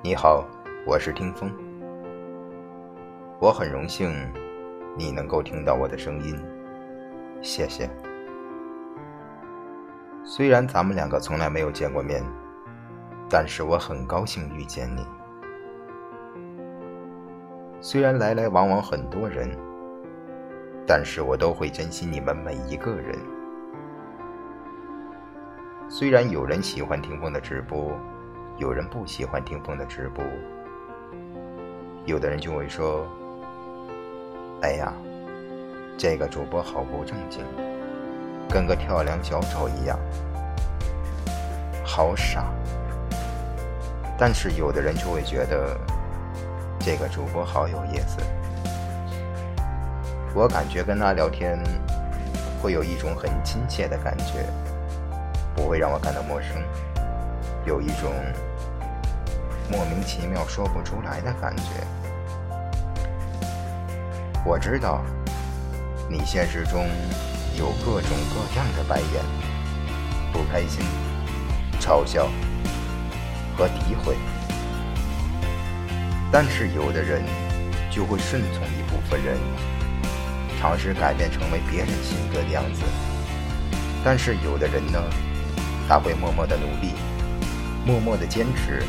[0.00, 0.46] 你好，
[0.86, 1.52] 我是听风。
[3.40, 4.12] 我很荣幸
[4.96, 6.38] 你能够听到我的声音，
[7.42, 7.90] 谢谢。
[10.22, 12.22] 虽然咱们两个从来没有见过面，
[13.28, 15.04] 但是我很高兴遇见你。
[17.80, 19.50] 虽然来来往往很多人，
[20.86, 23.18] 但是我都会珍惜你们每一个人。
[25.88, 27.98] 虽然有人喜欢听风的直播，
[28.58, 30.24] 有人不喜欢听风的直播，
[32.04, 33.06] 有的人就会说
[34.62, 34.92] ：“哎呀，
[35.96, 37.44] 这个主播好不正经，
[38.50, 39.96] 跟个跳梁小丑一样，
[41.84, 42.52] 好傻。”
[44.18, 45.76] 但是有的人就会觉得。
[46.80, 48.18] 这个主播好有意思，
[50.32, 51.58] 我感觉跟他聊天
[52.62, 54.46] 会有一种很亲切的感觉，
[55.54, 56.56] 不会让我感到陌生，
[57.68, 58.10] 有一种
[59.70, 61.64] 莫名其妙说不出来的感觉。
[64.42, 65.04] 我知道
[66.08, 66.86] 你现实中
[67.58, 69.22] 有各种各样的白眼、
[70.32, 70.82] 不开心、
[71.78, 72.30] 嘲笑
[73.54, 74.16] 和诋毁。
[76.32, 77.22] 但是有的人
[77.90, 79.36] 就会顺从一部分人，
[80.58, 82.80] 尝试改变成为别人性格的样子。
[84.02, 84.98] 但是有的人呢，
[85.86, 86.94] 他会默默的努力，
[87.88, 88.82] 默默的坚持，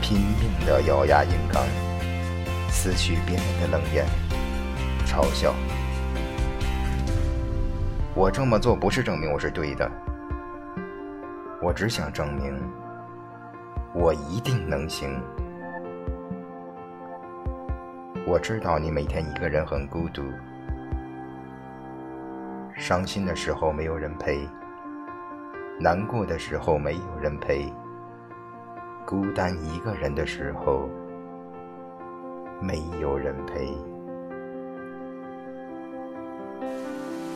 [0.00, 1.64] 拼命的咬牙硬刚，
[2.68, 4.06] 撕去别人的冷眼、
[5.04, 5.52] 嘲笑。
[8.14, 9.90] 我这么做不是证明我是对的，
[11.60, 12.56] 我只想证明，
[13.92, 15.20] 我一定能行。
[18.24, 20.22] 我知道你每天一个人很孤独，
[22.76, 24.48] 伤心的时候没有人陪，
[25.80, 27.66] 难过的时候没有人陪，
[29.06, 30.88] 孤单一个人的时候
[32.60, 33.74] 没有人陪。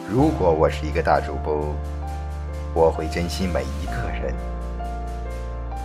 [0.09, 1.75] 如果我是一个大主播，
[2.75, 4.35] 我会珍惜每一个人，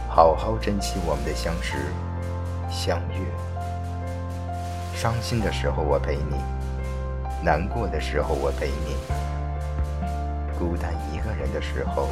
[0.07, 1.77] 好好珍惜我们的相识、
[2.69, 3.25] 相遇。
[4.93, 6.35] 伤心的时候我陪你，
[7.43, 8.95] 难过的时候我陪你，
[10.59, 12.09] 孤单一个人的时候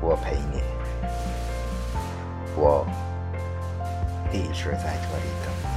[0.00, 0.62] 我陪你，
[2.56, 2.86] 我
[4.32, 5.75] 一直在这里等。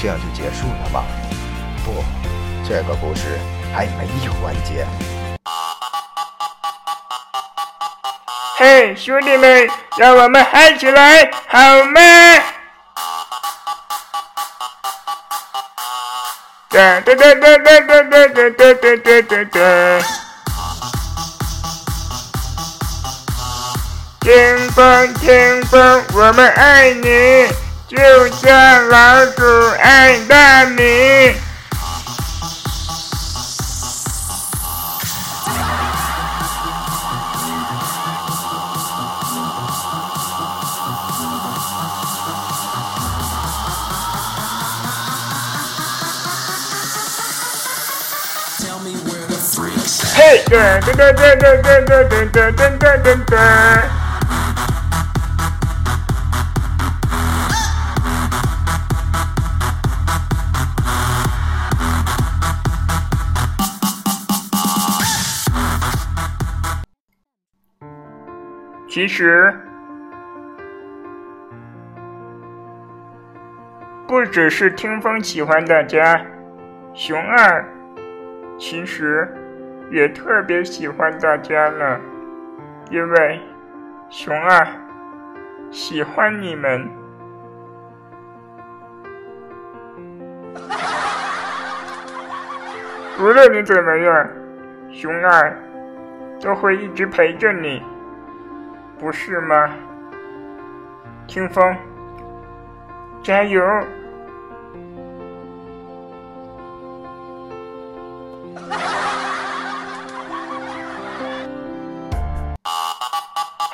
[0.00, 1.04] 这样就结束了吗？
[1.84, 2.04] 不，
[2.68, 3.38] 这个故事
[3.74, 4.86] 还没有完结。
[8.56, 12.00] 嘿，兄弟们，让我们嗨起来，好吗？
[16.70, 19.58] 哒哒哒哒哒哒哒哒哒哒哒哒。
[24.20, 27.48] 听风，听风，我们爱你。
[27.94, 27.98] 就
[28.28, 29.42] 像老鼠
[29.78, 30.82] 爱大米。
[50.14, 50.42] 嘿，
[68.92, 69.50] 其实，
[74.06, 76.20] 不只是听风喜欢大家，
[76.92, 77.64] 熊二
[78.58, 79.26] 其实
[79.90, 81.98] 也特别喜欢大家了，
[82.90, 83.40] 因为
[84.10, 84.66] 熊二
[85.70, 86.86] 喜欢你们。
[93.18, 94.28] 无论你怎么样，
[94.90, 95.56] 熊二
[96.42, 97.82] 都会一直陪着你。
[99.02, 99.68] 不是吗？
[101.26, 101.76] 听风，
[103.20, 103.60] 加油！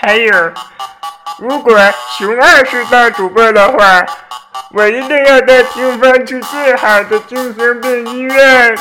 [0.00, 0.32] 还有，
[1.38, 1.78] 如果
[2.16, 4.06] 熊二是大主播的话，
[4.72, 8.74] 我一定要带听风去最好的精神病医院。